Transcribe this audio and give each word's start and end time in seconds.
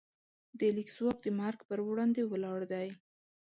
د 0.59 0.61
لیک 0.75 0.89
ځواک 0.97 1.17
د 1.23 1.27
مرګ 1.39 1.59
پر 1.69 1.79
وړاندې 1.87 2.21
ولاړ 2.25 2.59
دی. 2.73 2.87